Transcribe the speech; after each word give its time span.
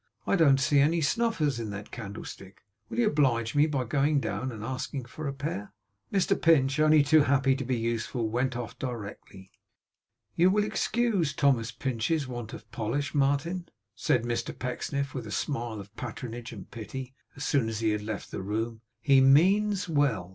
'I 0.25 0.35
don't 0.37 0.59
see 0.59 0.79
any 0.79 0.99
snuffers 0.99 1.59
in 1.59 1.69
that 1.69 1.91
candlestick. 1.91 2.63
Will 2.89 2.97
you 2.97 3.05
oblige 3.09 3.53
me 3.53 3.67
by 3.67 3.83
going 3.83 4.19
down, 4.19 4.51
and 4.51 4.63
asking 4.63 5.05
for 5.05 5.27
a 5.27 5.31
pair?' 5.31 5.73
Mr 6.11 6.41
Pinch, 6.41 6.79
only 6.79 7.03
too 7.03 7.21
happy 7.21 7.53
to 7.55 7.63
be 7.63 7.77
useful, 7.77 8.27
went 8.27 8.57
off 8.57 8.79
directly. 8.79 9.51
'You 10.35 10.49
will 10.49 10.63
excuse 10.63 11.33
Thomas 11.35 11.71
Pinch's 11.71 12.27
want 12.27 12.51
of 12.51 12.65
polish, 12.71 13.13
Martin,' 13.13 13.69
said 13.93 14.23
Mr 14.23 14.57
Pecksniff, 14.57 15.13
with 15.13 15.27
a 15.27 15.31
smile 15.31 15.79
of 15.79 15.95
patronage 15.95 16.51
and 16.51 16.71
pity, 16.71 17.13
as 17.35 17.43
soon 17.43 17.69
as 17.69 17.81
he 17.81 17.91
had 17.91 18.01
left 18.01 18.31
the 18.31 18.41
room. 18.41 18.81
'He 19.03 19.21
means 19.21 19.87
well. 19.87 20.29